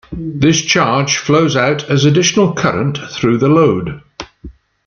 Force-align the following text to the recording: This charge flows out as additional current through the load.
This 0.13 0.59
charge 0.63 1.17
flows 1.19 1.55
out 1.55 1.87
as 1.87 2.05
additional 2.05 2.53
current 2.55 2.97
through 2.97 3.37
the 3.37 3.49
load. 3.49 4.01